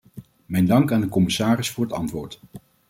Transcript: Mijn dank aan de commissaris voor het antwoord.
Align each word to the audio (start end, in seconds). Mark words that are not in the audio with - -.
Mijn 0.45 0.65
dank 0.65 0.91
aan 0.91 1.01
de 1.01 1.09
commissaris 1.09 1.71
voor 1.71 1.83
het 1.83 1.93
antwoord. 1.93 2.39